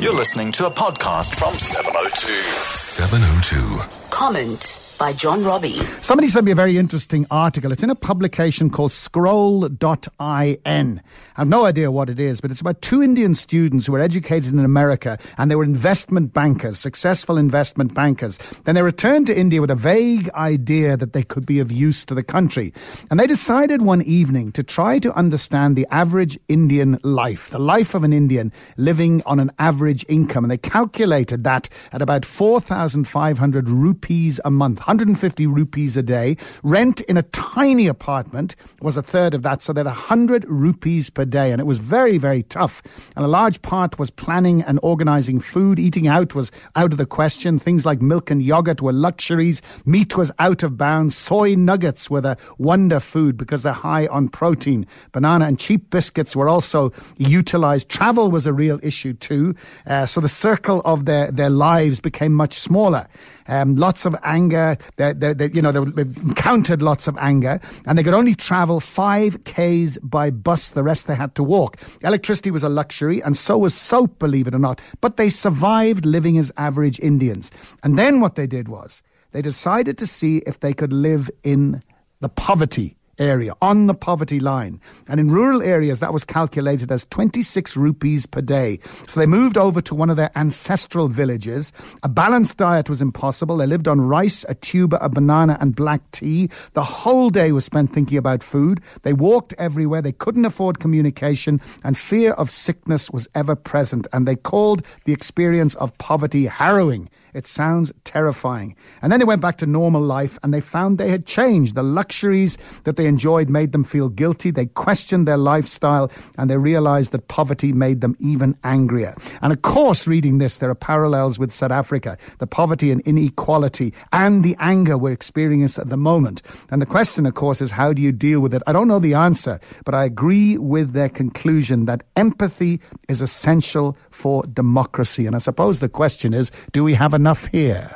You're 0.00 0.14
listening 0.14 0.52
to 0.52 0.66
a 0.66 0.70
podcast 0.70 1.34
from 1.34 1.58
702. 1.58 2.28
702. 2.72 4.10
Comment 4.10 4.87
by 4.98 5.12
John 5.12 5.44
Robbie. 5.44 5.78
Somebody 6.00 6.28
sent 6.28 6.44
me 6.44 6.52
a 6.52 6.56
very 6.56 6.76
interesting 6.76 7.26
article. 7.30 7.70
It's 7.70 7.82
in 7.82 7.90
a 7.90 7.94
publication 7.94 8.68
called 8.68 8.90
Scroll.in. 8.90 9.78
I 10.18 11.40
have 11.40 11.48
no 11.48 11.64
idea 11.64 11.90
what 11.90 12.10
it 12.10 12.18
is, 12.18 12.40
but 12.40 12.50
it's 12.50 12.60
about 12.60 12.82
two 12.82 13.02
Indian 13.02 13.34
students 13.34 13.86
who 13.86 13.92
were 13.92 14.00
educated 14.00 14.52
in 14.52 14.58
America 14.64 15.18
and 15.36 15.50
they 15.50 15.54
were 15.54 15.64
investment 15.64 16.32
bankers, 16.32 16.78
successful 16.78 17.38
investment 17.38 17.94
bankers. 17.94 18.38
Then 18.64 18.74
they 18.74 18.82
returned 18.82 19.28
to 19.28 19.38
India 19.38 19.60
with 19.60 19.70
a 19.70 19.76
vague 19.76 20.28
idea 20.30 20.96
that 20.96 21.12
they 21.12 21.22
could 21.22 21.46
be 21.46 21.60
of 21.60 21.70
use 21.70 22.04
to 22.06 22.14
the 22.14 22.24
country. 22.24 22.72
And 23.10 23.20
they 23.20 23.26
decided 23.26 23.82
one 23.82 24.02
evening 24.02 24.50
to 24.52 24.62
try 24.64 24.98
to 24.98 25.12
understand 25.14 25.76
the 25.76 25.86
average 25.90 26.38
Indian 26.48 26.98
life, 27.02 27.50
the 27.50 27.60
life 27.60 27.94
of 27.94 28.02
an 28.02 28.12
Indian 28.12 28.52
living 28.76 29.22
on 29.26 29.38
an 29.38 29.52
average 29.58 30.04
income. 30.08 30.44
And 30.44 30.50
they 30.50 30.58
calculated 30.58 31.44
that 31.44 31.68
at 31.92 32.02
about 32.02 32.24
4,500 32.24 33.68
rupees 33.68 34.40
a 34.44 34.50
month. 34.50 34.80
150 34.88 35.46
rupees 35.46 35.98
a 35.98 36.02
day. 36.02 36.36
Rent 36.62 37.02
in 37.02 37.18
a 37.18 37.22
tiny 37.22 37.86
apartment 37.86 38.56
was 38.80 38.96
a 38.96 39.02
third 39.02 39.34
of 39.34 39.42
that, 39.42 39.60
so 39.60 39.74
that 39.74 39.84
100 39.84 40.46
rupees 40.48 41.10
per 41.10 41.26
day. 41.26 41.52
And 41.52 41.60
it 41.60 41.66
was 41.66 41.76
very, 41.76 42.16
very 42.16 42.42
tough. 42.42 42.82
And 43.14 43.22
a 43.22 43.28
large 43.28 43.60
part 43.60 43.98
was 43.98 44.08
planning 44.10 44.62
and 44.62 44.80
organizing 44.82 45.40
food. 45.40 45.78
Eating 45.78 46.08
out 46.08 46.34
was 46.34 46.50
out 46.74 46.92
of 46.92 46.96
the 46.96 47.04
question. 47.04 47.58
Things 47.58 47.84
like 47.84 48.00
milk 48.00 48.30
and 48.30 48.42
yogurt 48.42 48.80
were 48.80 48.94
luxuries. 48.94 49.60
Meat 49.84 50.16
was 50.16 50.32
out 50.38 50.62
of 50.62 50.78
bounds. 50.78 51.14
Soy 51.14 51.54
nuggets 51.54 52.08
were 52.08 52.22
the 52.22 52.38
wonder 52.56 52.98
food 52.98 53.36
because 53.36 53.62
they're 53.64 53.74
high 53.74 54.06
on 54.06 54.30
protein. 54.30 54.86
Banana 55.12 55.44
and 55.44 55.58
cheap 55.58 55.90
biscuits 55.90 56.34
were 56.34 56.48
also 56.48 56.92
utilized. 57.18 57.90
Travel 57.90 58.30
was 58.30 58.46
a 58.46 58.54
real 58.54 58.80
issue 58.82 59.12
too. 59.12 59.54
Uh, 59.86 60.06
so 60.06 60.22
the 60.22 60.30
circle 60.30 60.80
of 60.86 61.04
their, 61.04 61.30
their 61.30 61.50
lives 61.50 62.00
became 62.00 62.32
much 62.32 62.54
smaller. 62.54 63.06
Um, 63.48 63.76
lots 63.76 64.06
of 64.06 64.16
anger. 64.22 64.77
They, 64.96 65.50
you 65.52 65.62
know, 65.62 65.72
they 65.72 66.02
encountered 66.02 66.82
lots 66.82 67.08
of 67.08 67.16
anger, 67.18 67.60
and 67.86 67.96
they 67.96 68.02
could 68.02 68.14
only 68.14 68.34
travel 68.34 68.80
five 68.80 69.42
k's 69.44 69.98
by 69.98 70.30
bus. 70.30 70.72
The 70.72 70.82
rest 70.82 71.06
they 71.06 71.14
had 71.14 71.34
to 71.36 71.42
walk. 71.42 71.78
Electricity 72.02 72.50
was 72.50 72.62
a 72.62 72.68
luxury, 72.68 73.22
and 73.22 73.36
so 73.36 73.58
was 73.58 73.74
soap, 73.74 74.18
believe 74.18 74.46
it 74.46 74.54
or 74.54 74.58
not. 74.58 74.80
But 75.00 75.16
they 75.16 75.28
survived 75.28 76.04
living 76.04 76.38
as 76.38 76.52
average 76.56 77.00
Indians. 77.00 77.50
And 77.82 77.98
then 77.98 78.20
what 78.20 78.34
they 78.34 78.46
did 78.46 78.68
was 78.68 79.02
they 79.32 79.42
decided 79.42 79.98
to 79.98 80.06
see 80.06 80.38
if 80.46 80.60
they 80.60 80.72
could 80.72 80.92
live 80.92 81.30
in 81.42 81.82
the 82.20 82.28
poverty 82.28 82.97
area, 83.18 83.54
on 83.60 83.86
the 83.86 83.94
poverty 83.94 84.40
line. 84.40 84.80
And 85.08 85.20
in 85.20 85.30
rural 85.30 85.62
areas, 85.62 86.00
that 86.00 86.12
was 86.12 86.24
calculated 86.24 86.90
as 86.90 87.04
26 87.06 87.76
rupees 87.76 88.26
per 88.26 88.40
day. 88.40 88.78
So 89.06 89.20
they 89.20 89.26
moved 89.26 89.56
over 89.56 89.80
to 89.82 89.94
one 89.94 90.10
of 90.10 90.16
their 90.16 90.30
ancestral 90.36 91.08
villages. 91.08 91.72
A 92.02 92.08
balanced 92.08 92.56
diet 92.56 92.88
was 92.88 93.02
impossible. 93.02 93.56
They 93.56 93.66
lived 93.66 93.88
on 93.88 94.00
rice, 94.00 94.44
a 94.48 94.54
tuber, 94.54 94.98
a 95.00 95.08
banana, 95.08 95.58
and 95.60 95.74
black 95.74 96.00
tea. 96.12 96.50
The 96.74 96.84
whole 96.84 97.30
day 97.30 97.52
was 97.52 97.64
spent 97.64 97.92
thinking 97.92 98.18
about 98.18 98.42
food. 98.42 98.80
They 99.02 99.12
walked 99.12 99.54
everywhere. 99.58 100.02
They 100.02 100.12
couldn't 100.12 100.44
afford 100.44 100.80
communication, 100.80 101.60
and 101.84 101.96
fear 101.96 102.32
of 102.32 102.50
sickness 102.50 103.10
was 103.10 103.28
ever 103.34 103.54
present. 103.54 104.06
And 104.12 104.26
they 104.26 104.36
called 104.36 104.82
the 105.04 105.12
experience 105.12 105.74
of 105.76 105.96
poverty 105.98 106.46
harrowing. 106.46 107.08
It 107.38 107.46
sounds 107.46 107.92
terrifying. 108.02 108.74
And 109.00 109.12
then 109.12 109.20
they 109.20 109.24
went 109.24 109.40
back 109.40 109.58
to 109.58 109.66
normal 109.66 110.02
life 110.02 110.38
and 110.42 110.52
they 110.52 110.60
found 110.60 110.98
they 110.98 111.08
had 111.08 111.24
changed. 111.24 111.76
The 111.76 111.84
luxuries 111.84 112.58
that 112.84 112.96
they 112.96 113.06
enjoyed 113.06 113.48
made 113.48 113.70
them 113.72 113.84
feel 113.84 114.08
guilty. 114.08 114.50
They 114.50 114.66
questioned 114.66 115.28
their 115.28 115.36
lifestyle 115.36 116.10
and 116.36 116.50
they 116.50 116.56
realized 116.56 117.12
that 117.12 117.28
poverty 117.28 117.72
made 117.72 118.00
them 118.00 118.16
even 118.18 118.56
angrier. 118.64 119.14
And 119.40 119.52
of 119.52 119.62
course, 119.62 120.08
reading 120.08 120.38
this, 120.38 120.58
there 120.58 120.68
are 120.68 120.74
parallels 120.74 121.38
with 121.38 121.52
South 121.52 121.70
Africa, 121.70 122.18
the 122.38 122.46
poverty 122.46 122.90
and 122.90 123.00
inequality 123.02 123.94
and 124.12 124.42
the 124.42 124.56
anger 124.58 124.98
we're 124.98 125.12
experiencing 125.12 125.82
at 125.82 125.90
the 125.90 125.96
moment. 125.96 126.42
And 126.70 126.82
the 126.82 126.86
question, 126.86 127.24
of 127.24 127.34
course, 127.34 127.60
is 127.60 127.70
how 127.70 127.92
do 127.92 128.02
you 128.02 128.10
deal 128.10 128.40
with 128.40 128.52
it? 128.52 128.62
I 128.66 128.72
don't 128.72 128.88
know 128.88 128.98
the 128.98 129.14
answer, 129.14 129.60
but 129.84 129.94
I 129.94 130.04
agree 130.04 130.58
with 130.58 130.92
their 130.92 131.08
conclusion 131.08 131.86
that 131.86 132.02
empathy 132.16 132.80
is 133.08 133.22
essential 133.22 133.96
for 134.10 134.42
democracy. 134.52 135.26
And 135.26 135.36
I 135.36 135.38
suppose 135.38 135.78
the 135.78 135.88
question 135.88 136.34
is, 136.34 136.50
do 136.72 136.82
we 136.82 136.94
have 136.94 137.14
enough 137.28 137.50
here? 137.52 137.86